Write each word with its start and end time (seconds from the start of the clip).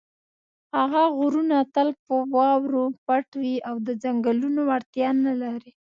هغه 0.77 1.03
غرونه 1.17 1.57
تل 1.75 1.87
په 2.05 2.15
واورو 2.35 2.83
پټ 3.05 3.27
وي 3.41 3.55
او 3.69 3.75
د 3.87 3.89
څنګلونو 4.03 4.59
وړتیا 4.69 5.09
نه 5.25 5.33
لري. 5.41 5.71